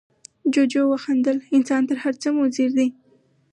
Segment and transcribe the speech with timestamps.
[0.53, 2.87] جوجو وخندل، انسان تر هر څه مضر دی.